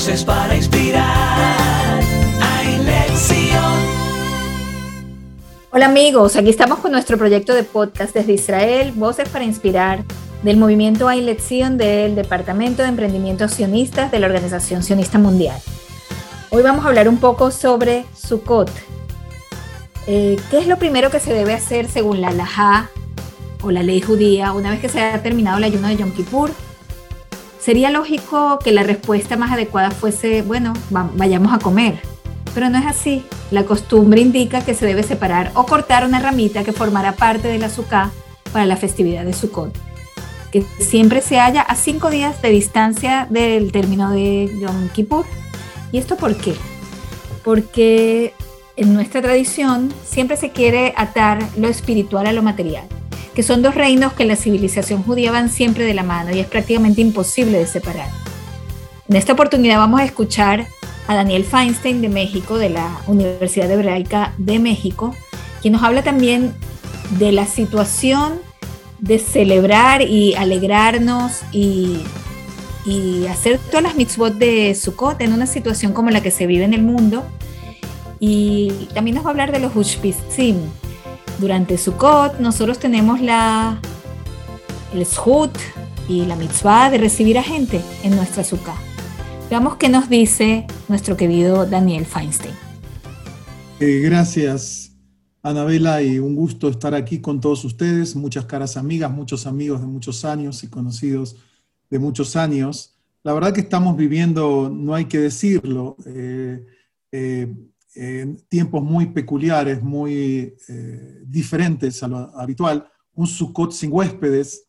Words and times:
Voces 0.00 0.24
para 0.24 0.56
inspirar. 0.56 2.00
Hay 2.40 2.78
lección. 2.78 3.74
Hola 5.72 5.84
amigos, 5.84 6.36
aquí 6.36 6.48
estamos 6.48 6.78
con 6.78 6.92
nuestro 6.92 7.18
proyecto 7.18 7.52
de 7.52 7.64
podcast 7.64 8.14
desde 8.14 8.32
Israel, 8.32 8.92
Voces 8.94 9.28
para 9.28 9.44
Inspirar, 9.44 10.02
del 10.42 10.56
movimiento 10.56 11.06
Hay 11.06 11.20
Lección 11.20 11.76
del 11.76 12.14
Departamento 12.14 12.80
de 12.80 12.88
Emprendimiento 12.88 13.46
Sionistas 13.46 14.10
de 14.10 14.20
la 14.20 14.28
Organización 14.28 14.82
Sionista 14.82 15.18
Mundial. 15.18 15.60
Hoy 16.48 16.62
vamos 16.62 16.86
a 16.86 16.88
hablar 16.88 17.06
un 17.06 17.18
poco 17.18 17.50
sobre 17.50 18.06
Sukkot. 18.16 18.70
Eh, 20.06 20.40
¿Qué 20.50 20.60
es 20.60 20.66
lo 20.66 20.78
primero 20.78 21.10
que 21.10 21.20
se 21.20 21.34
debe 21.34 21.52
hacer 21.52 21.88
según 21.88 22.22
la 22.22 22.30
Laha 22.30 22.88
o 23.60 23.70
la 23.70 23.82
ley 23.82 24.00
judía 24.00 24.54
una 24.54 24.70
vez 24.70 24.80
que 24.80 24.88
se 24.88 25.02
ha 25.02 25.22
terminado 25.22 25.58
el 25.58 25.64
ayuno 25.64 25.88
de 25.88 25.98
Yom 25.98 26.12
Kippur? 26.12 26.50
Sería 27.60 27.90
lógico 27.90 28.58
que 28.58 28.72
la 28.72 28.82
respuesta 28.82 29.36
más 29.36 29.52
adecuada 29.52 29.90
fuese, 29.90 30.42
bueno, 30.42 30.72
vayamos 30.90 31.52
a 31.52 31.58
comer. 31.58 32.00
Pero 32.54 32.70
no 32.70 32.78
es 32.78 32.86
así. 32.86 33.24
La 33.50 33.64
costumbre 33.64 34.20
indica 34.20 34.64
que 34.64 34.74
se 34.74 34.86
debe 34.86 35.02
separar 35.02 35.52
o 35.54 35.66
cortar 35.66 36.06
una 36.06 36.20
ramita 36.20 36.64
que 36.64 36.72
formará 36.72 37.12
parte 37.12 37.48
del 37.48 37.62
azúcar 37.62 38.08
para 38.52 38.64
la 38.64 38.76
festividad 38.76 39.24
de 39.24 39.32
Sukkot, 39.32 39.76
que 40.50 40.64
siempre 40.78 41.20
se 41.20 41.38
halla 41.38 41.62
a 41.62 41.76
cinco 41.76 42.10
días 42.10 42.40
de 42.42 42.50
distancia 42.50 43.26
del 43.28 43.70
término 43.72 44.10
de 44.10 44.50
Yom 44.60 44.88
Kippur. 44.88 45.26
¿Y 45.92 45.98
esto 45.98 46.16
por 46.16 46.36
qué? 46.36 46.54
Porque 47.44 48.34
en 48.76 48.94
nuestra 48.94 49.20
tradición 49.20 49.92
siempre 50.04 50.36
se 50.36 50.50
quiere 50.50 50.94
atar 50.96 51.38
lo 51.56 51.68
espiritual 51.68 52.26
a 52.26 52.32
lo 52.32 52.42
material, 52.42 52.88
que 53.34 53.42
son 53.42 53.62
dos 53.62 53.74
reinos 53.74 54.12
que 54.12 54.24
la 54.24 54.36
civilización 54.36 55.02
judía 55.02 55.30
van 55.30 55.50
siempre 55.50 55.84
de 55.84 55.94
la 55.94 56.02
mano 56.02 56.34
y 56.34 56.40
es 56.40 56.46
prácticamente 56.46 57.00
imposible 57.00 57.58
de 57.58 57.66
separar. 57.66 58.08
En 59.08 59.16
esta 59.16 59.32
oportunidad 59.32 59.78
vamos 59.78 60.00
a 60.00 60.04
escuchar 60.04 60.66
a 61.06 61.14
Daniel 61.14 61.44
Feinstein 61.44 62.02
de 62.02 62.08
México, 62.08 62.58
de 62.58 62.70
la 62.70 63.00
Universidad 63.06 63.70
Hebraica 63.70 64.34
de 64.38 64.58
México, 64.58 65.14
quien 65.60 65.72
nos 65.72 65.82
habla 65.82 66.02
también 66.02 66.54
de 67.18 67.32
la 67.32 67.46
situación 67.46 68.40
de 69.00 69.18
celebrar 69.18 70.02
y 70.02 70.34
alegrarnos 70.34 71.40
y, 71.52 72.04
hacer 73.28 73.58
todas 73.58 73.82
las 73.82 73.94
mitzvot 73.94 74.34
de 74.34 74.74
Sukkot 74.74 75.20
en 75.20 75.32
una 75.32 75.46
situación 75.46 75.92
como 75.92 76.10
la 76.10 76.22
que 76.22 76.30
se 76.30 76.46
vive 76.46 76.64
en 76.64 76.74
el 76.74 76.82
mundo. 76.82 77.24
Y 78.18 78.88
también 78.94 79.14
nos 79.14 79.24
va 79.24 79.28
a 79.28 79.30
hablar 79.30 79.52
de 79.52 79.60
los 79.60 79.76
Ushpitzim. 79.76 80.56
Durante 81.40 81.78
Sukkot 81.78 82.38
nosotros 82.38 82.78
tenemos 82.78 83.22
la, 83.22 83.80
el 84.92 85.04
Shut 85.06 85.50
y 86.06 86.26
la 86.26 86.36
mitzvah 86.36 86.90
de 86.90 86.98
recibir 86.98 87.38
a 87.38 87.42
gente 87.42 87.80
en 88.02 88.14
nuestra 88.14 88.44
Sukkah. 88.44 88.76
Veamos 89.48 89.76
qué 89.76 89.88
nos 89.88 90.10
dice 90.10 90.66
nuestro 90.88 91.16
querido 91.16 91.64
Daniel 91.64 92.04
Feinstein. 92.04 92.54
Eh, 93.80 94.00
gracias, 94.04 94.92
Anabela, 95.42 96.02
y 96.02 96.18
un 96.18 96.36
gusto 96.36 96.68
estar 96.68 96.94
aquí 96.94 97.22
con 97.22 97.40
todos 97.40 97.64
ustedes, 97.64 98.14
muchas 98.14 98.44
caras 98.44 98.76
amigas, 98.76 99.10
muchos 99.10 99.46
amigos 99.46 99.80
de 99.80 99.86
muchos 99.86 100.26
años 100.26 100.62
y 100.62 100.68
conocidos 100.68 101.36
de 101.88 101.98
muchos 101.98 102.36
años. 102.36 102.98
La 103.22 103.32
verdad 103.32 103.54
que 103.54 103.62
estamos 103.62 103.96
viviendo, 103.96 104.70
no 104.70 104.94
hay 104.94 105.06
que 105.06 105.18
decirlo, 105.18 105.96
eh, 106.04 106.66
eh, 107.12 107.50
tiempos 108.48 108.82
muy 108.82 109.06
peculiares, 109.06 109.82
muy 109.82 110.54
diferentes 111.24 112.02
a 112.02 112.08
lo 112.08 112.18
habitual. 112.38 112.88
Un 113.14 113.26
Sukkot 113.26 113.72
sin 113.72 113.92
huéspedes 113.92 114.66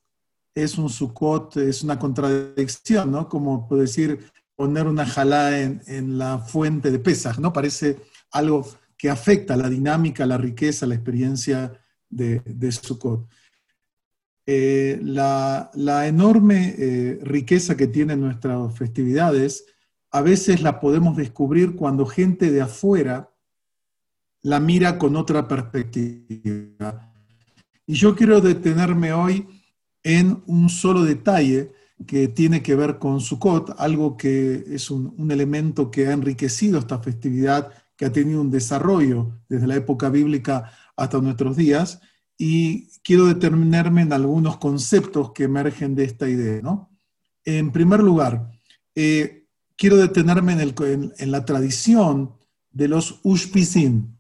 es 0.55 0.77
un 0.77 0.89
Sukkot, 0.89 1.57
es 1.57 1.83
una 1.83 1.97
contradicción, 1.97 3.11
¿no? 3.11 3.29
Como 3.29 3.67
puedo 3.67 3.81
decir, 3.81 4.19
poner 4.55 4.87
una 4.87 5.05
jalá 5.05 5.59
en, 5.59 6.17
la 6.17 6.39
fuente 6.39 6.91
de 6.91 6.99
Pesaj, 6.99 7.39
¿no? 7.39 7.53
Parece 7.53 7.97
algo 8.31 8.67
que 8.97 9.09
afecta 9.09 9.57
la 9.57 9.69
dinámica, 9.69 10.25
la 10.25 10.37
riqueza, 10.37 10.85
la 10.85 10.95
experiencia 10.95 11.73
de, 12.09 12.41
de 12.45 12.71
Sukkot. 12.71 13.27
Eh, 14.45 14.99
la, 15.03 15.71
enorme 16.07 16.75
eh, 16.77 17.19
riqueza 17.21 17.77
que 17.77 17.87
tienen 17.87 18.19
nuestras 18.19 18.77
festividades, 18.77 19.65
a 20.11 20.21
veces 20.21 20.61
la 20.61 20.79
podemos 20.79 21.15
descubrir 21.15 21.75
cuando 21.75 22.05
gente 22.05 22.51
de 22.51 22.61
afuera 22.61 23.31
la 24.43 24.59
mira 24.59 24.97
con 24.97 25.15
otra 25.15 25.47
perspectiva. 25.47 27.13
Y 27.85 27.93
yo 27.93 28.15
quiero 28.15 28.41
detenerme 28.41 29.13
hoy 29.13 29.47
en 30.03 30.43
un 30.47 30.69
solo 30.69 31.03
detalle 31.03 31.71
que 32.05 32.27
tiene 32.27 32.63
que 32.63 32.75
ver 32.75 32.97
con 32.97 33.21
Sukkot, 33.21 33.75
algo 33.77 34.17
que 34.17 34.63
es 34.67 34.89
un, 34.89 35.31
elemento 35.31 35.91
que 35.91 36.07
ha 36.07 36.13
enriquecido 36.13 36.79
esta 36.79 36.99
festividad, 36.99 37.71
que 37.95 38.05
ha 38.05 38.11
tenido 38.11 38.41
un 38.41 38.49
desarrollo 38.49 39.39
desde 39.47 39.67
la 39.67 39.75
época 39.75 40.09
bíblica 40.09 40.71
hasta 40.95 41.19
nuestros 41.19 41.55
días, 41.55 42.01
y 42.37 42.87
quiero 43.03 43.27
determinarme 43.27 44.01
en 44.01 44.13
algunos 44.13 44.57
conceptos 44.57 45.31
que 45.31 45.43
emergen 45.43 45.93
de 45.93 46.05
esta 46.05 46.27
idea. 46.27 46.59
¿no? 46.63 46.89
En 47.45 47.71
primer 47.71 48.01
lugar, 48.01 48.49
eh, 48.95 49.40
quiero 49.77 49.97
detenerme 49.97 50.53
en, 50.53 51.31
la 51.31 51.45
tradición 51.45 52.33
de 52.71 52.87
los 52.87 53.19
Ushpizim. 53.23 54.15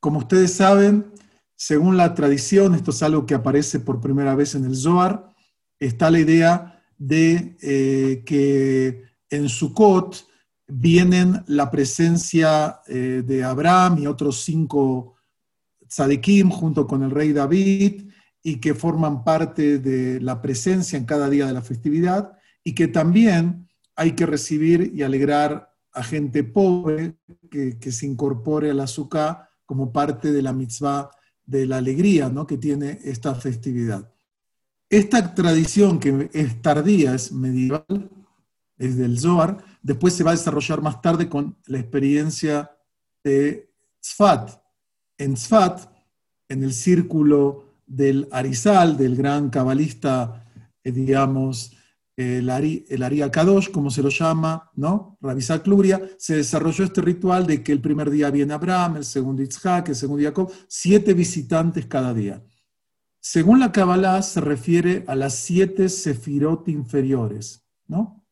Como 0.00 0.18
ustedes 0.18 0.52
saben, 0.52 1.12
según 1.54 1.96
la 1.96 2.14
tradición, 2.14 2.74
esto 2.74 2.90
es 2.90 3.02
algo 3.02 3.26
que 3.26 3.34
aparece 3.34 3.80
por 3.80 4.00
primera 4.00 4.34
vez 4.34 4.54
en 4.54 4.64
el 4.64 4.76
Zohar, 4.76 5.32
está 5.80 6.10
la 6.10 6.20
idea 6.20 6.82
de 6.98 7.56
eh, 7.60 8.22
que 8.24 9.02
en 9.30 9.48
Sukkot 9.48 10.26
vienen 10.68 11.42
la 11.46 11.70
presencia 11.70 12.80
eh, 12.86 13.22
de 13.24 13.44
Abraham 13.44 13.98
y 13.98 14.06
otros 14.06 14.42
cinco 14.42 15.16
tzadikim 15.88 16.50
junto 16.50 16.86
con 16.86 17.02
el 17.02 17.10
rey 17.10 17.32
David 17.32 18.10
y 18.42 18.56
que 18.56 18.74
forman 18.74 19.24
parte 19.24 19.78
de 19.78 20.20
la 20.20 20.40
presencia 20.42 20.96
en 20.96 21.04
cada 21.04 21.28
día 21.28 21.46
de 21.46 21.52
la 21.52 21.62
festividad 21.62 22.32
y 22.62 22.74
que 22.74 22.88
también 22.88 23.68
hay 23.96 24.12
que 24.12 24.26
recibir 24.26 24.92
y 24.94 25.02
alegrar 25.02 25.74
a 25.92 26.02
gente 26.02 26.44
pobre 26.44 27.16
que, 27.50 27.90
se 27.90 28.06
incorpore 28.06 28.70
a 28.70 28.74
la 28.74 28.86
Sukkah 28.86 29.48
como 29.64 29.92
parte 29.92 30.30
de 30.30 30.42
la 30.42 30.52
mitzvah 30.52 31.10
de 31.44 31.64
la 31.64 31.78
alegría 31.78 32.28
¿no? 32.28 32.46
que 32.46 32.58
tiene 32.58 32.98
esta 33.02 33.34
festividad. 33.34 34.12
Esta 34.90 35.34
tradición 35.34 35.98
que 35.98 36.28
es 36.32 36.60
tardía, 36.60 37.14
es 37.14 37.32
medieval, 37.32 38.10
es 38.78 38.96
del 38.96 39.18
Zohar, 39.18 39.64
después 39.82 40.12
se 40.12 40.22
va 40.22 40.32
a 40.32 40.34
desarrollar 40.34 40.82
más 40.82 41.00
tarde 41.00 41.28
con 41.28 41.56
la 41.66 41.78
experiencia 41.78 42.70
de 43.24 43.72
Tzfat. 44.00 44.60
En 45.16 45.34
Tzfat, 45.34 45.88
en 46.48 46.62
el 46.62 46.74
círculo 46.74 47.64
del 47.86 48.28
Arizal, 48.30 48.96
del 48.96 49.16
gran 49.16 49.48
cabalista, 49.48 50.44
eh, 50.84 50.92
digamos, 50.92 51.72
el, 52.16 52.48
Ari, 52.48 52.86
el 52.88 53.30
como 53.72 53.90
se 53.90 54.02
lo 54.02 54.08
llama, 54.08 54.70
¿no? 54.74 55.18
Rabizak 55.20 55.62
Cluria, 55.62 56.00
se 56.16 56.36
desarrolló 56.36 56.84
este 56.84 57.02
ritual 57.02 57.46
de 57.46 57.62
que 57.62 57.72
el 57.72 57.80
primer 57.80 58.10
día 58.10 58.30
viene 58.30 58.54
Abraham, 58.54 58.96
el 58.96 59.04
segundo 59.04 59.42
Itzhak, 59.42 59.90
el 59.90 59.96
segundo 59.96 60.24
Jacob, 60.24 60.50
siete 60.66 61.12
visitantes 61.12 61.84
cada 61.86 62.14
día. 62.14 62.42
Según 63.20 63.60
la 63.60 63.70
Kabbalah, 63.70 64.22
se 64.22 64.40
refiere 64.40 65.04
a 65.08 65.14
las 65.14 65.34
siete 65.34 65.88
sefirot 65.90 66.68
inferiores, 66.68 67.66
¿no? 67.86 68.24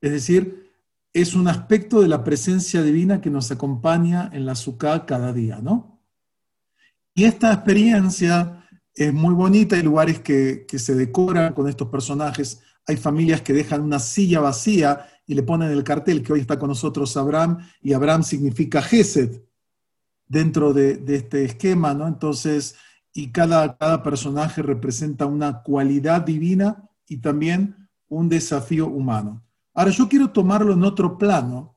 Es 0.00 0.12
decir, 0.12 0.70
es 1.14 1.34
un 1.34 1.48
aspecto 1.48 2.02
de 2.02 2.08
la 2.08 2.24
presencia 2.24 2.82
divina 2.82 3.20
que 3.20 3.30
nos 3.30 3.50
acompaña 3.50 4.30
en 4.32 4.44
la 4.44 4.54
Sukkah 4.54 5.06
cada 5.06 5.32
día, 5.32 5.60
¿no? 5.62 6.02
Y 7.14 7.24
esta 7.24 7.52
experiencia 7.52 8.66
es 8.94 9.12
muy 9.12 9.32
bonita, 9.32 9.76
hay 9.76 9.82
lugares 9.82 10.20
que, 10.20 10.66
que 10.68 10.78
se 10.78 10.94
decoran 10.94 11.54
con 11.54 11.68
estos 11.68 11.88
personajes, 11.88 12.60
hay 12.86 12.96
familias 12.96 13.42
que 13.42 13.52
dejan 13.52 13.82
una 13.82 13.98
silla 13.98 14.40
vacía 14.40 15.06
y 15.26 15.34
le 15.34 15.42
ponen 15.42 15.70
el 15.70 15.84
cartel 15.84 16.22
que 16.22 16.32
hoy 16.32 16.40
está 16.40 16.58
con 16.58 16.68
nosotros 16.68 17.16
Abraham, 17.16 17.58
y 17.80 17.92
Abraham 17.92 18.22
significa 18.22 18.82
Gesed 18.82 19.40
dentro 20.26 20.72
de, 20.72 21.02
este 21.08 21.44
esquema, 21.44 21.94
¿no? 21.94 22.08
Entonces, 22.08 22.74
y 23.12 23.30
cada, 23.30 23.76
cada 23.76 24.02
personaje 24.02 24.62
representa 24.62 25.26
una 25.26 25.62
cualidad 25.62 26.22
divina 26.22 26.88
y 27.06 27.18
también 27.18 27.88
un 28.08 28.28
desafío 28.28 28.86
humano. 28.88 29.42
Ahora 29.74 29.90
yo 29.90 30.08
quiero 30.08 30.30
tomarlo 30.30 30.72
en 30.72 30.82
otro 30.84 31.16
plano, 31.16 31.76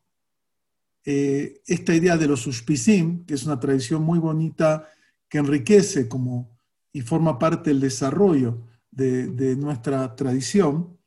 eh, 1.05 1.61
esta 1.67 1.93
idea 1.93 2.17
de 2.17 2.27
los 2.27 2.47
ushpisim, 2.47 3.25
que 3.25 3.35
es 3.35 3.45
una 3.45 3.59
tradición 3.59 4.03
muy 4.03 4.19
bonita 4.19 4.89
que 5.29 5.37
enriquece 5.37 6.07
como, 6.07 6.57
y 6.91 7.01
forma 7.01 7.37
parte 7.37 7.69
del 7.69 7.79
desarrollo 7.79 8.63
de, 8.89 9.27
de 9.27 9.55
nuestra 9.55 10.15
tradición, 10.15 10.97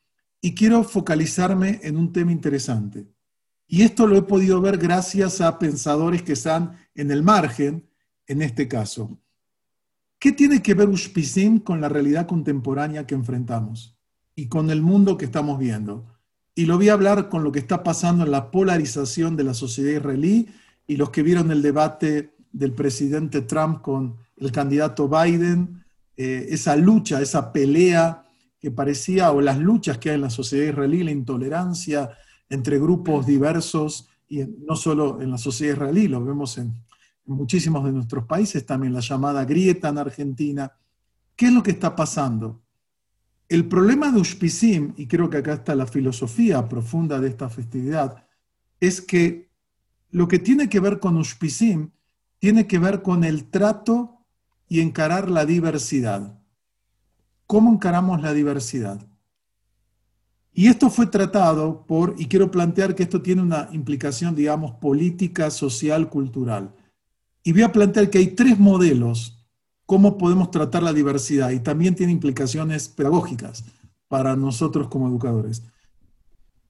y 0.40 0.55
quiero 0.55 0.85
focalizarme 0.85 1.81
en 1.82 1.96
un 1.96 2.12
tema 2.12 2.32
interesante. 2.32 3.06
Y 3.67 3.82
esto 3.82 4.06
lo 4.06 4.17
he 4.17 4.23
podido 4.23 4.61
ver 4.61 4.79
gracias 4.79 5.40
a 5.40 5.58
pensadores 5.58 6.23
que 6.23 6.32
están 6.32 6.76
en 6.94 7.11
el 7.11 7.23
margen, 7.23 7.88
en 8.26 8.43
este 8.43 8.67
caso. 8.67 9.19
¿Qué 10.19 10.32
tiene 10.32 10.62
que 10.62 10.75
ver 10.75 10.88
Ushpizim 10.88 11.61
con 11.61 11.81
la 11.81 11.88
realidad 11.88 12.26
contemporánea 12.26 13.06
que 13.06 13.14
enfrentamos 13.14 13.96
y 14.35 14.49
con 14.49 14.70
el 14.70 14.82
mundo 14.82 15.17
que 15.17 15.26
estamos 15.26 15.58
viendo? 15.58 16.19
y 16.58 16.67
lo 16.67 16.76
voy 16.76 16.88
a 16.88 16.94
hablar 16.94 17.29
con 17.29 17.44
lo 17.44 17.52
que 17.52 17.61
está 17.61 17.84
pasando 17.84 18.25
en 18.25 18.32
la 18.32 18.50
polarización 18.50 19.37
de 19.37 19.44
la 19.44 19.55
sociedad 19.55 19.93
israelí 19.93 20.49
y 20.88 20.96
los 20.96 21.11
que 21.11 21.23
vieron 21.23 21.52
el 21.52 21.62
debate 21.62 22.34
del 22.50 22.73
presidente 22.73 23.43
Trump 23.43 23.81
con 23.81 24.17
el 24.38 24.50
candidato 24.50 25.08
Biden, 25.08 25.84
eh, 26.17 26.49
esa 26.50 26.75
lucha, 26.75 27.23
esa 27.23 27.52
pelea 27.52 28.25
que 28.60 28.70
parecía, 28.70 29.31
o 29.31 29.40
las 29.40 29.58
luchas 29.58 29.99
que 29.99 30.10
hay 30.10 30.16
en 30.16 30.22
la 30.22 30.31
sociedad 30.31 30.70
israelí, 30.70 31.05
la 31.05 31.10
intolerancia 31.10 32.10
entre 32.49 32.78
grupos 32.78 33.26
diversos, 33.26 34.08
y 34.28 34.44
no 34.66 34.76
solo 34.76 35.20
en 35.20 35.31
la 35.31 35.38
sociedad 35.38 35.75
israelí, 35.75 36.08
lo 36.08 36.25
vemos 36.25 36.58
en, 36.58 36.75
muchísimos 37.28 37.84
de 37.84 37.93
nuestros 37.93 38.25
países, 38.25 38.64
también 38.64 38.93
la 38.93 39.00
llamada 39.00 39.44
grieta 39.44 39.88
en 39.88 39.99
Argentina. 39.99 40.72
¿Qué 41.37 41.46
es 41.46 41.52
lo 41.52 41.62
que 41.62 41.72
está 41.72 41.94
pasando? 41.94 42.62
El 43.49 43.66
problema 43.69 44.10
de 44.10 44.20
Ushpizim, 44.20 44.94
y 44.96 45.06
creo 45.06 45.31
que 45.31 45.38
acá 45.38 45.55
está 45.55 45.75
la 45.75 45.87
filosofía 45.87 46.69
profunda 46.69 47.20
de 47.20 47.28
esta 47.28 47.49
festividad, 47.49 48.26
es 48.81 49.00
que 49.00 49.50
lo 50.10 50.26
que 50.26 50.38
tiene 50.38 50.69
que 50.69 50.81
ver 50.81 50.99
con 50.99 51.16
Ushpizim 51.16 51.90
tiene 52.38 52.66
que 52.66 52.78
ver 52.78 53.02
con 53.02 53.25
el 53.25 53.50
trato 53.50 54.25
y 54.69 54.81
encarar 54.81 55.31
la 55.31 55.44
diversidad. 55.44 56.38
¿Cómo 57.48 57.72
encaramos 57.72 58.20
la 58.20 58.34
diversidad? 58.34 59.00
Y 60.52 60.66
esto 60.66 60.90
fue 60.90 61.06
tratado 61.06 61.86
por, 61.86 62.14
y 62.18 62.26
quiero 62.26 62.50
plantear 62.50 62.94
que 62.94 63.04
esto 63.04 63.22
tiene 63.22 63.40
una 63.40 63.70
implicación, 63.72 64.34
digamos, 64.34 64.72
política, 64.72 65.50
social, 65.50 66.10
cultural. 66.10 66.74
Y 67.42 67.52
voy 67.52 67.62
a 67.62 67.72
plantear 67.72 68.10
que 68.10 68.18
hay 68.18 68.26
tres 68.28 68.58
modelos 68.58 69.46
cómo 69.86 70.18
podemos 70.18 70.50
tratar 70.50 70.82
la 70.82 70.92
diversidad 70.92 71.48
y 71.48 71.60
también 71.60 71.94
tiene 71.94 72.12
implicaciones 72.12 72.90
pedagógicas 72.90 73.64
para 74.08 74.36
nosotros 74.36 74.88
como 74.88 75.08
educadores. 75.08 75.62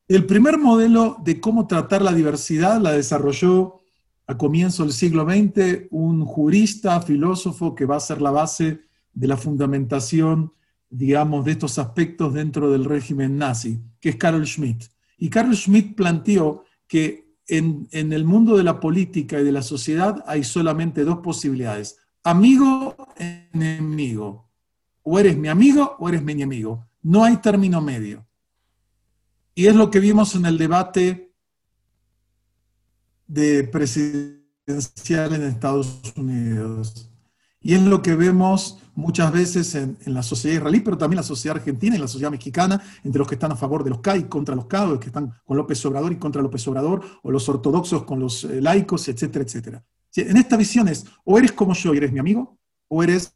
El 0.06 0.26
primer 0.26 0.58
modelo 0.58 1.16
de 1.24 1.40
cómo 1.40 1.66
tratar 1.66 2.02
la 2.02 2.12
diversidad 2.12 2.80
la 2.80 2.92
desarrolló 2.92 3.80
a 4.28 4.38
comienzo 4.38 4.84
del 4.84 4.92
siglo 4.92 5.24
XX 5.24 5.88
un 5.90 6.24
jurista, 6.24 7.02
filósofo 7.02 7.74
que 7.74 7.84
va 7.84 7.96
a 7.96 8.00
ser 8.00 8.22
la 8.22 8.30
base 8.30 8.82
de 9.12 9.26
la 9.26 9.36
fundamentación, 9.36 10.52
digamos, 10.90 11.44
de 11.44 11.52
estos 11.52 11.78
aspectos 11.78 12.34
dentro 12.34 12.70
del 12.70 12.84
régimen 12.84 13.38
nazi, 13.38 13.80
que 14.00 14.10
es 14.10 14.16
Carl 14.16 14.46
Schmitt. 14.46 14.84
Y 15.18 15.28
Carl 15.30 15.54
Schmitt 15.54 15.96
planteó 15.96 16.64
que 16.86 17.28
en, 17.46 17.88
el 17.92 18.24
mundo 18.24 18.56
de 18.56 18.64
la 18.64 18.78
política 18.78 19.40
y 19.40 19.44
de 19.44 19.52
la 19.52 19.62
sociedad 19.62 20.22
hay 20.26 20.44
solamente 20.44 21.04
dos 21.04 21.18
posibilidades, 21.18 21.98
amigo, 22.22 22.96
enemigo. 23.16 24.50
O 25.02 25.18
eres 25.18 25.36
mi 25.36 25.48
amigo 25.48 25.96
o 25.98 26.08
eres 26.08 26.22
mi 26.22 26.32
enemigo. 26.32 26.86
No 27.02 27.24
hay 27.24 27.38
término 27.38 27.80
medio. 27.80 28.26
Y 29.54 29.66
es 29.66 29.74
lo 29.74 29.90
que 29.90 30.00
vimos 30.00 30.34
en 30.34 30.44
el 30.44 30.58
debate 30.58 31.32
de 33.26 33.64
presidencial 33.64 35.34
en 35.34 35.42
Estados 35.44 36.00
Unidos. 36.16 37.07
Y 37.60 37.74
es 37.74 37.82
lo 37.82 38.02
que 38.02 38.14
vemos 38.14 38.78
muchas 38.94 39.32
veces 39.32 39.74
en, 39.74 39.96
la 40.06 40.22
sociedad 40.22 40.56
israelí, 40.56 40.80
pero 40.80 40.98
también 40.98 41.18
la 41.18 41.22
sociedad 41.22 41.56
argentina 41.56 41.96
y 41.96 41.98
la 41.98 42.08
sociedad 42.08 42.30
mexicana, 42.30 42.82
entre 43.04 43.18
los 43.18 43.28
que 43.28 43.34
están 43.34 43.52
a 43.52 43.56
favor 43.56 43.84
de 43.84 43.90
los 43.90 44.00
CAI 44.00 44.28
contra 44.28 44.54
los 44.54 44.66
CAO, 44.66 44.90
los 44.90 44.98
que 44.98 45.06
están 45.06 45.32
con 45.44 45.56
López 45.56 45.84
Obrador 45.86 46.12
y 46.12 46.16
contra 46.16 46.42
López 46.42 46.66
Obrador, 46.68 47.04
o 47.22 47.30
los 47.30 47.48
ortodoxos 47.48 48.04
con 48.04 48.20
los 48.20 48.44
eh, 48.44 48.60
laicos, 48.60 49.08
etcétera, 49.08 49.44
etcétera. 49.44 49.84
En 50.16 50.36
esta 50.36 50.56
visión 50.56 50.88
es, 50.88 51.04
o 51.24 51.38
eres 51.38 51.52
como 51.52 51.74
yo 51.74 51.94
y 51.94 51.98
eres 51.98 52.12
mi 52.12 52.18
amigo, 52.18 52.58
o 52.88 53.02
eres 53.02 53.34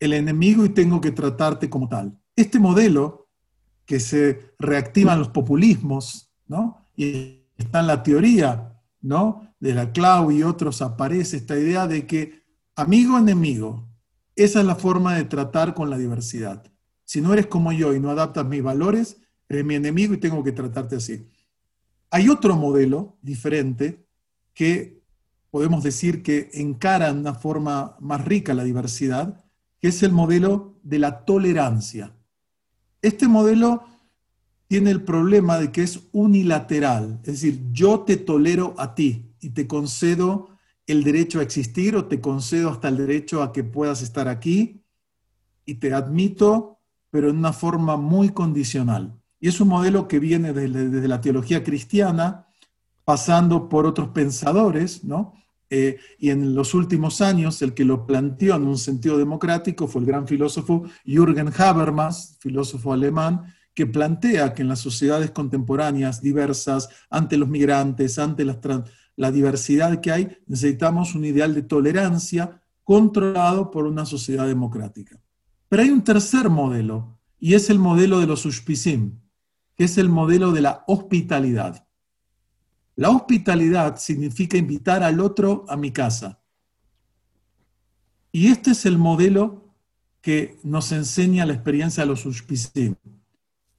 el 0.00 0.14
enemigo 0.14 0.64
y 0.64 0.70
tengo 0.70 1.00
que 1.00 1.10
tratarte 1.10 1.68
como 1.68 1.88
tal. 1.88 2.18
Este 2.34 2.58
modelo 2.58 3.28
que 3.84 4.00
se 4.00 4.54
reactivan 4.58 5.18
los 5.18 5.28
populismos, 5.28 6.32
¿no? 6.46 6.88
Y 6.96 7.46
está 7.56 7.80
en 7.80 7.86
la 7.88 8.02
teoría, 8.02 8.80
¿no? 9.00 9.54
De 9.60 9.74
la 9.74 9.92
Clau 9.92 10.30
y 10.30 10.42
otros 10.42 10.82
aparece 10.82 11.36
esta 11.36 11.58
idea 11.58 11.86
de 11.86 12.06
que 12.06 12.41
amigo-enemigo, 12.76 13.88
esa 14.36 14.60
es 14.60 14.66
la 14.66 14.74
forma 14.74 15.14
de 15.14 15.24
tratar 15.24 15.74
con 15.74 15.90
la 15.90 15.98
diversidad. 15.98 16.64
Si 17.04 17.20
no 17.20 17.32
eres 17.32 17.46
como 17.46 17.72
yo 17.72 17.94
y 17.94 18.00
no 18.00 18.10
adaptas 18.10 18.46
mis 18.46 18.62
valores, 18.62 19.18
eres 19.48 19.64
mi 19.64 19.74
enemigo 19.74 20.14
y 20.14 20.18
tengo 20.18 20.42
que 20.42 20.52
tratarte 20.52 20.96
así. 20.96 21.28
Hay 22.10 22.28
otro 22.28 22.56
modelo 22.56 23.16
diferente 23.22 24.06
que 24.54 25.02
podemos 25.50 25.82
decir 25.82 26.22
que 26.22 26.50
encara 26.54 27.12
de 27.12 27.20
una 27.20 27.34
forma 27.34 27.96
más 28.00 28.24
rica 28.24 28.54
la 28.54 28.64
diversidad, 28.64 29.44
que 29.80 29.88
es 29.88 30.02
el 30.02 30.12
modelo 30.12 30.78
de 30.82 30.98
la 30.98 31.24
tolerancia. 31.24 32.14
Este 33.02 33.28
modelo 33.28 33.84
tiene 34.68 34.90
el 34.90 35.02
problema 35.02 35.58
de 35.58 35.70
que 35.70 35.82
es 35.82 36.00
unilateral, 36.12 37.20
es 37.24 37.32
decir, 37.32 37.60
yo 37.72 38.00
te 38.00 38.16
tolero 38.16 38.74
a 38.78 38.94
ti 38.94 39.34
y 39.40 39.50
te 39.50 39.66
concedo 39.66 40.51
el 40.86 41.04
derecho 41.04 41.40
a 41.40 41.42
existir 41.42 41.96
o 41.96 42.06
te 42.06 42.20
concedo 42.20 42.70
hasta 42.70 42.88
el 42.88 42.96
derecho 42.96 43.42
a 43.42 43.52
que 43.52 43.64
puedas 43.64 44.02
estar 44.02 44.28
aquí 44.28 44.82
y 45.64 45.74
te 45.74 45.92
admito, 45.92 46.80
pero 47.10 47.30
en 47.30 47.38
una 47.38 47.52
forma 47.52 47.96
muy 47.96 48.30
condicional. 48.30 49.18
Y 49.38 49.48
es 49.48 49.60
un 49.60 49.68
modelo 49.68 50.08
que 50.08 50.18
viene 50.18 50.52
desde, 50.52 51.08
la 51.08 51.20
teología 51.20 51.62
cristiana, 51.62 52.46
pasando 53.04 53.68
por 53.68 53.86
otros 53.86 54.08
pensadores, 54.08 55.04
¿no? 55.04 55.34
Eh, 55.70 55.98
y 56.18 56.30
en 56.30 56.54
los 56.54 56.74
últimos 56.74 57.20
años 57.22 57.62
el 57.62 57.72
que 57.72 57.84
lo 57.84 58.06
planteó 58.06 58.56
en 58.56 58.66
un 58.66 58.76
sentido 58.76 59.16
democrático 59.16 59.88
fue 59.88 60.02
el 60.02 60.06
gran 60.06 60.28
filósofo 60.28 60.84
Jürgen 61.06 61.50
Habermas, 61.56 62.36
filósofo 62.40 62.92
alemán, 62.92 63.54
que 63.74 63.86
plantea 63.86 64.52
que 64.52 64.62
en 64.62 64.68
las 64.68 64.80
sociedades 64.80 65.30
contemporáneas 65.30 66.20
diversas, 66.20 66.90
ante 67.08 67.38
los 67.38 67.48
migrantes, 67.48 68.18
ante 68.18 68.44
la 69.16 69.30
diversidad 69.30 70.00
que 70.00 70.12
hay, 70.12 70.38
necesitamos 70.46 71.14
un 71.14 71.24
ideal 71.24 71.54
de 71.54 71.62
tolerancia 71.62 72.62
controlado 72.84 73.70
por 73.70 73.86
una 73.86 74.06
sociedad 74.06 74.46
democrática. 74.46 75.20
Pero 75.68 75.82
hay 75.82 75.90
un 75.90 76.04
tercer 76.04 76.50
modelo, 76.50 77.18
y 77.38 77.54
es 77.54 77.70
el 77.70 77.78
modelo 77.78 78.20
de 78.20 78.26
los 78.26 78.44
ushpisim, 78.46 79.18
que 79.76 79.84
es 79.84 79.98
el 79.98 80.08
modelo 80.08 80.52
de 80.52 80.60
la 80.60 80.84
hospitalidad. 80.86 81.86
La 82.94 83.10
hospitalidad 83.10 83.96
significa 83.96 84.56
invitar 84.56 85.02
al 85.02 85.20
otro 85.20 85.64
a 85.68 85.76
mi 85.76 85.90
casa. 85.90 86.40
Y 88.30 88.48
este 88.48 88.72
es 88.72 88.86
el 88.86 88.98
modelo 88.98 89.74
que 90.20 90.58
nos 90.62 90.92
enseña 90.92 91.46
la 91.46 91.54
experiencia 91.54 92.02
de 92.02 92.10
los 92.10 92.26
ushpisim. 92.26 92.94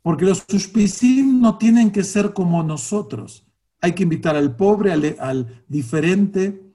Porque 0.02 0.26
los 0.26 0.44
ushpisim 0.52 1.40
no 1.40 1.58
tienen 1.58 1.92
que 1.92 2.04
ser 2.04 2.34
como 2.34 2.64
nosotros. 2.64 3.43
Hay 3.84 3.92
que 3.92 4.04
invitar 4.04 4.38
al 4.38 4.56
pobre, 4.56 4.94
al, 4.94 5.66
diferente. 5.68 6.74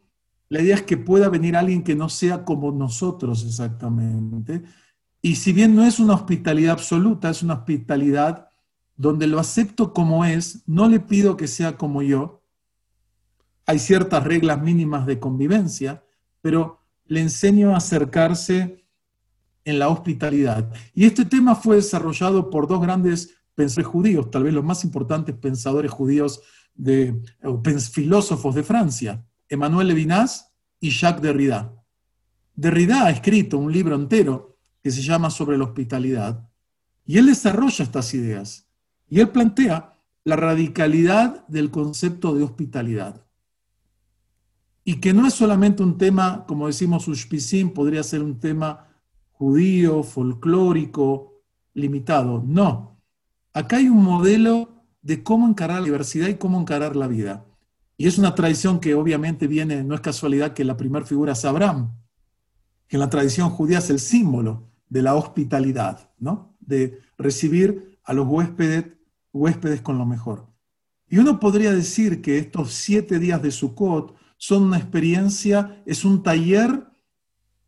La 0.50 0.60
idea 0.60 0.74
es 0.74 0.82
que 0.82 0.98
pueda 0.98 1.30
venir 1.30 1.56
alguien 1.56 1.82
que 1.82 1.94
no 1.94 2.10
sea 2.10 2.44
como 2.44 2.70
nosotros 2.70 3.46
exactamente. 3.46 4.62
Y 5.22 5.36
si 5.36 5.54
bien 5.54 5.74
no 5.74 5.86
es 5.86 6.00
una 6.00 6.12
hospitalidad 6.12 6.72
absoluta, 6.72 7.30
es 7.30 7.42
una 7.42 7.54
hospitalidad 7.54 8.48
donde 8.94 9.26
lo 9.26 9.40
acepto 9.40 9.94
como 9.94 10.26
es, 10.26 10.64
no 10.66 10.86
le 10.86 11.00
pido 11.00 11.38
que 11.38 11.46
sea 11.46 11.78
como 11.78 12.02
yo, 12.02 12.42
hay 13.64 13.78
ciertas 13.78 14.22
reglas 14.24 14.60
mínimas 14.60 15.06
de 15.06 15.18
convivencia, 15.18 16.04
pero 16.42 16.82
le 17.06 17.22
enseño 17.22 17.72
a 17.72 17.78
acercarse 17.78 18.84
en 19.64 19.78
la 19.78 19.88
hospitalidad. 19.88 20.70
Y 20.92 21.06
este 21.06 21.24
tema 21.24 21.54
fue 21.54 21.76
desarrollado 21.76 22.50
por 22.50 22.68
dos 22.68 22.82
grandes 22.82 23.34
pensadores 23.54 23.90
judíos, 23.90 24.30
tal 24.30 24.42
vez 24.42 24.52
los 24.52 24.62
más 24.62 24.84
importantes 24.84 25.34
pensadores 25.34 25.90
judíos, 25.90 26.42
de, 26.78 27.20
filósofos 27.92 28.54
de 28.54 28.62
Francia, 28.62 29.26
Emmanuel 29.48 29.88
Levinas 29.88 30.54
y 30.80 30.90
Jacques 30.90 31.22
Derrida. 31.22 31.74
Derrida 32.54 33.04
ha 33.04 33.10
escrito 33.10 33.58
un 33.58 33.70
libro 33.70 33.94
entero 33.94 34.56
que 34.82 34.90
se 34.90 35.02
llama 35.02 35.28
Sobre 35.28 35.58
la 35.58 35.64
hospitalidad, 35.64 36.48
y 37.04 37.18
él 37.18 37.26
desarrolla 37.26 37.84
estas 37.84 38.14
ideas. 38.14 38.68
Y 39.08 39.20
él 39.20 39.30
plantea 39.30 39.94
la 40.24 40.36
radicalidad 40.36 41.46
del 41.48 41.70
concepto 41.70 42.34
de 42.34 42.44
hospitalidad. 42.44 43.24
Y 44.84 44.96
que 44.96 45.14
no 45.14 45.26
es 45.26 45.34
solamente 45.34 45.82
un 45.82 45.96
tema, 45.96 46.44
como 46.46 46.66
decimos, 46.66 47.08
Ushpizim, 47.08 47.70
podría 47.70 48.02
ser 48.02 48.22
un 48.22 48.38
tema 48.38 48.88
judío, 49.32 50.02
folclórico, 50.02 51.42
limitado. 51.72 52.42
No. 52.46 53.00
Acá 53.54 53.78
hay 53.78 53.88
un 53.88 54.02
modelo 54.02 54.77
de 55.08 55.22
cómo 55.22 55.48
encarar 55.48 55.80
la 55.80 55.86
diversidad 55.86 56.28
y 56.28 56.34
cómo 56.34 56.60
encarar 56.60 56.94
la 56.94 57.06
vida. 57.06 57.46
Y 57.96 58.06
es 58.06 58.18
una 58.18 58.34
tradición 58.34 58.78
que 58.78 58.94
obviamente 58.94 59.46
viene, 59.46 59.82
no 59.82 59.94
es 59.94 60.02
casualidad 60.02 60.52
que 60.52 60.64
la 60.64 60.76
primera 60.76 61.06
figura 61.06 61.32
es 61.32 61.46
Abraham, 61.46 61.96
que 62.86 62.96
en 62.96 63.00
la 63.00 63.08
tradición 63.08 63.48
judía 63.48 63.78
es 63.78 63.88
el 63.88 64.00
símbolo 64.00 64.68
de 64.86 65.00
la 65.00 65.14
hospitalidad, 65.14 66.10
¿no? 66.18 66.54
De 66.60 67.00
recibir 67.16 67.98
a 68.04 68.12
los 68.12 68.26
huéspedes 68.28 68.84
huéspedes 69.32 69.80
con 69.80 69.96
lo 69.96 70.04
mejor. 70.04 70.46
Y 71.08 71.16
uno 71.16 71.40
podría 71.40 71.72
decir 71.72 72.20
que 72.20 72.36
estos 72.36 72.74
siete 72.74 73.18
días 73.18 73.40
de 73.40 73.50
Sukkot 73.50 74.14
son 74.36 74.64
una 74.64 74.76
experiencia, 74.76 75.82
es 75.86 76.04
un 76.04 76.22
taller 76.22 76.86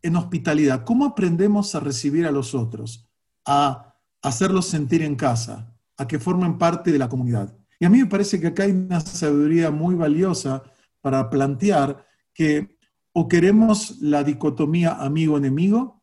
en 0.03 0.15
hospitalidad. 0.15 0.83
¿Cómo 0.85 1.05
aprendemos 1.05 1.73
a 1.73 1.79
recibir 1.79 2.27
a 2.27 2.31
los 2.31 2.53
otros? 2.53 3.09
A 3.45 3.95
hacerlos 4.21 4.67
sentir 4.67 5.01
en 5.01 5.15
casa, 5.15 5.70
a 6.01 6.07
que 6.07 6.19
formen 6.19 6.57
parte 6.57 6.91
de 6.91 6.97
la 6.97 7.07
comunidad. 7.07 7.55
Y 7.79 7.85
a 7.85 7.89
mí 7.89 7.99
me 7.99 8.07
parece 8.07 8.39
que 8.39 8.47
acá 8.47 8.63
hay 8.63 8.71
una 8.71 8.99
sabiduría 8.99 9.69
muy 9.69 9.93
valiosa 9.93 10.63
para 10.99 11.29
plantear 11.29 12.07
que 12.33 12.77
o 13.13 13.27
queremos 13.27 13.99
la 14.01 14.23
dicotomía 14.23 14.93
amigo-enemigo 14.93 16.01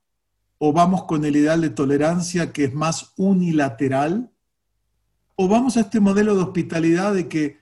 o 0.58 0.72
vamos 0.72 1.04
con 1.04 1.24
el 1.24 1.34
ideal 1.34 1.60
de 1.60 1.70
tolerancia 1.70 2.52
que 2.52 2.64
es 2.64 2.74
más 2.74 3.12
unilateral 3.16 4.30
o 5.34 5.48
vamos 5.48 5.76
a 5.76 5.80
este 5.80 5.98
modelo 5.98 6.36
de 6.36 6.42
hospitalidad 6.42 7.14
de 7.14 7.28
que 7.28 7.58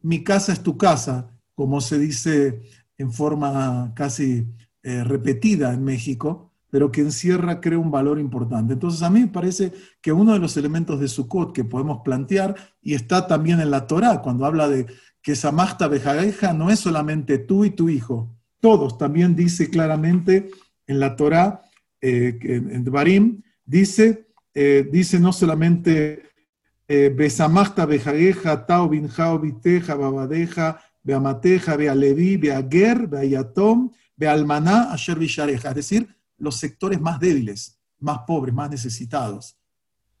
mi 0.00 0.24
casa 0.24 0.52
es 0.52 0.62
tu 0.62 0.78
casa, 0.78 1.30
como 1.54 1.80
se 1.82 1.98
dice 1.98 2.62
en 2.96 3.12
forma 3.12 3.92
casi 3.94 4.46
eh, 4.82 5.04
repetida 5.04 5.74
en 5.74 5.84
México, 5.84 6.52
pero 6.76 6.92
que 6.92 7.00
encierra, 7.00 7.58
creo, 7.58 7.80
un 7.80 7.90
valor 7.90 8.20
importante. 8.20 8.74
Entonces, 8.74 9.02
a 9.02 9.08
mí 9.08 9.20
me 9.20 9.28
parece 9.28 9.72
que 10.02 10.12
uno 10.12 10.34
de 10.34 10.38
los 10.38 10.58
elementos 10.58 11.00
de 11.00 11.08
Sukkot 11.08 11.54
que 11.54 11.64
podemos 11.64 12.02
plantear, 12.04 12.54
y 12.82 12.92
está 12.92 13.26
también 13.26 13.62
en 13.62 13.70
la 13.70 13.86
Torá, 13.86 14.20
cuando 14.20 14.44
habla 14.44 14.68
de 14.68 14.84
que 15.22 15.34
Samasta 15.34 15.88
Bejageja 15.88 16.52
no 16.52 16.68
es 16.68 16.80
solamente 16.80 17.38
tú 17.38 17.64
y 17.64 17.70
tu 17.70 17.88
hijo, 17.88 18.36
todos, 18.60 18.98
también 18.98 19.34
dice 19.34 19.70
claramente 19.70 20.50
en 20.86 21.00
la 21.00 21.16
Torá, 21.16 21.62
eh, 22.02 22.38
en 22.42 22.84
Barim, 22.84 23.40
dice, 23.64 24.26
eh, 24.52 24.86
dice 24.92 25.18
no 25.18 25.32
solamente 25.32 26.24
Besamasta 26.86 27.86
Bejageja, 27.86 28.66
Tao 28.66 28.90
Binjao 28.90 29.38
Biteja, 29.38 29.94
Babadeja, 29.94 30.78
Beamateja, 31.02 31.74
Bealevi, 31.74 32.36
Beager, 32.36 33.06
Beayatom, 33.06 33.90
Bealmaná, 34.14 34.92
Asher 34.92 35.18
Villareja, 35.18 35.70
es 35.70 35.74
decir, 35.74 36.16
los 36.38 36.56
sectores 36.56 37.00
más 37.00 37.20
débiles, 37.20 37.78
más 37.98 38.20
pobres, 38.26 38.54
más 38.54 38.70
necesitados. 38.70 39.56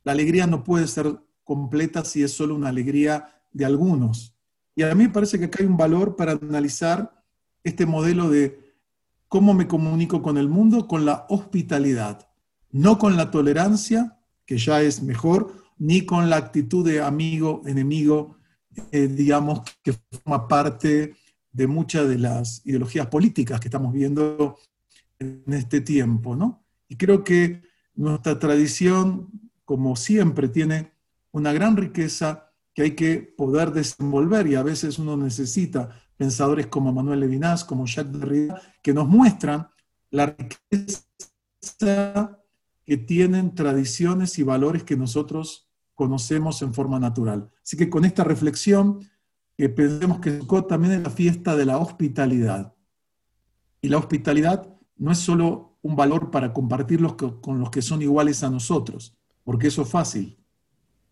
La 0.04 0.12
alegría 0.12 0.46
no 0.46 0.64
puede 0.64 0.86
ser 0.86 1.18
completa 1.44 2.04
si 2.04 2.22
es 2.22 2.32
solo 2.32 2.54
una 2.54 2.68
alegría 2.68 3.42
de 3.52 3.64
algunos. 3.64 4.34
Y 4.74 4.82
a 4.82 4.94
mí 4.94 5.04
me 5.04 5.10
parece 5.10 5.38
que 5.38 5.46
acá 5.46 5.58
hay 5.60 5.66
un 5.66 5.76
valor 5.76 6.16
para 6.16 6.32
analizar 6.32 7.24
este 7.64 7.86
modelo 7.86 8.28
de 8.28 8.66
cómo 9.28 9.54
me 9.54 9.66
comunico 9.66 10.22
con 10.22 10.38
el 10.38 10.48
mundo 10.48 10.86
con 10.86 11.04
la 11.04 11.26
hospitalidad, 11.28 12.28
no 12.70 12.98
con 12.98 13.16
la 13.16 13.30
tolerancia, 13.30 14.18
que 14.44 14.58
ya 14.58 14.82
es 14.82 15.02
mejor, 15.02 15.52
ni 15.78 16.06
con 16.06 16.30
la 16.30 16.36
actitud 16.36 16.84
de 16.84 17.02
amigo, 17.02 17.62
enemigo, 17.66 18.36
eh, 18.92 19.08
digamos, 19.08 19.62
que 19.82 19.92
forma 19.92 20.46
parte 20.46 21.14
de 21.52 21.66
muchas 21.66 22.08
de 22.08 22.18
las 22.18 22.62
ideologías 22.64 23.06
políticas 23.06 23.60
que 23.60 23.68
estamos 23.68 23.92
viendo 23.92 24.58
en 25.18 25.44
este 25.52 25.80
tiempo, 25.80 26.36
¿no? 26.36 26.64
Y 26.88 26.96
creo 26.96 27.24
que 27.24 27.62
nuestra 27.94 28.38
tradición, 28.38 29.30
como 29.64 29.96
siempre, 29.96 30.48
tiene 30.48 30.92
una 31.32 31.52
gran 31.52 31.76
riqueza 31.76 32.52
que 32.74 32.82
hay 32.82 32.90
que 32.94 33.18
poder 33.18 33.72
desenvolver 33.72 34.46
y 34.46 34.54
a 34.54 34.62
veces 34.62 34.98
uno 34.98 35.16
necesita 35.16 35.90
pensadores 36.16 36.66
como 36.66 36.92
Manuel 36.92 37.20
Levinas, 37.20 37.64
como 37.64 37.86
Jacques 37.86 38.20
Derrida, 38.20 38.60
que 38.82 38.94
nos 38.94 39.08
muestran 39.08 39.68
la 40.10 40.26
riqueza 40.26 41.04
que 42.84 42.96
tienen 42.96 43.54
tradiciones 43.54 44.38
y 44.38 44.42
valores 44.42 44.84
que 44.84 44.96
nosotros 44.96 45.68
conocemos 45.94 46.62
en 46.62 46.74
forma 46.74 47.00
natural. 47.00 47.50
Así 47.62 47.76
que 47.76 47.90
con 47.90 48.04
esta 48.04 48.22
reflexión, 48.22 49.00
que 49.56 49.68
pensemos 49.68 50.20
que 50.20 50.38
Sukkot 50.38 50.68
también 50.68 50.94
es 50.94 51.02
la 51.02 51.10
fiesta 51.10 51.56
de 51.56 51.64
la 51.64 51.78
hospitalidad. 51.78 52.74
Y 53.80 53.88
la 53.88 53.98
hospitalidad 53.98 54.75
no 54.96 55.12
es 55.12 55.18
solo 55.18 55.76
un 55.82 55.96
valor 55.96 56.30
para 56.30 56.52
compartirlos 56.52 57.14
con 57.14 57.60
los 57.60 57.70
que 57.70 57.82
son 57.82 58.02
iguales 58.02 58.42
a 58.42 58.50
nosotros, 58.50 59.14
porque 59.44 59.68
eso 59.68 59.82
es 59.82 59.88
fácil. 59.88 60.38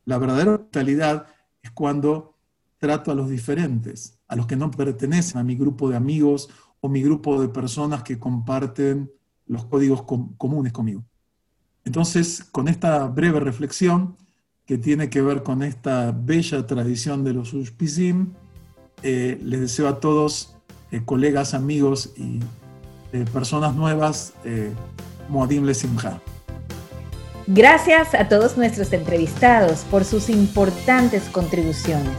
La 0.05 0.19
verdadera 0.19 0.55
hospitalidad 0.55 1.27
es 1.63 1.71
cuando 1.71 2.37
trato 2.79 3.11
a 3.11 3.15
los 3.15 3.31
diferentes, 3.31 4.19
a 4.29 4.37
los 4.37 4.47
que 4.47 4.57
no 4.57 4.71
pertenecen 4.71 5.41
a 5.41 5.45
mi 5.45 5.57
grupo 5.57 5.89
de 5.89 5.97
amigos 5.97 6.51
o 6.81 6.89
mi 6.89 7.03
grupo 7.03 7.41
de 7.41 7.49
personas 7.49 8.03
que 8.03 8.19
comparten 8.19 9.11
los 9.47 9.65
códigos 9.67 10.03
comunes 10.03 10.73
conmigo. 10.73 11.05
Entonces, 11.85 12.45
con 12.45 12.69
esta 12.69 13.07
breve 13.07 13.41
reflexión 13.41 14.17
que 14.67 14.79
tiene 14.79 15.11
que 15.11 15.21
ver 15.21 15.43
con 15.43 15.63
esta 15.63 16.13
bella 16.13 16.67
tradición 16.67 17.25
de 17.25 17.35
los 17.35 17.53
Ushpizim, 17.53 18.33
eh, 19.03 19.39
les 19.43 19.61
deseo 19.61 19.89
a 19.89 20.01
todos, 20.01 20.57
eh, 20.91 21.03
colegas, 21.05 21.53
amigos 21.53 22.15
y 22.17 22.41
personas 23.33 23.75
nuevas, 23.75 24.33
eh, 24.45 24.73
Moadim 25.29 25.65
Lesimha. 25.65 26.21
Gracias 27.47 28.15
a 28.15 28.29
todos 28.29 28.57
nuestros 28.57 28.93
entrevistados 28.93 29.81
por 29.91 30.05
sus 30.05 30.31
importantes 30.31 31.25
contribuciones. 31.25 32.17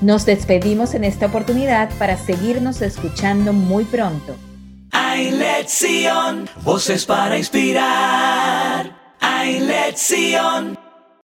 Nos 0.00 0.26
despedimos 0.26 0.94
en 0.94 1.04
esta 1.04 1.26
oportunidad 1.26 1.90
para 1.98 2.16
seguirnos 2.16 2.82
escuchando 2.82 3.52
muy 3.52 3.84
pronto. 3.84 4.34
Hay 4.92 5.30
lección, 5.30 6.48
voces 6.64 7.06
para 7.06 7.38
inspirar. 7.38 8.96
Hay 9.20 9.60
lección. 9.60 10.89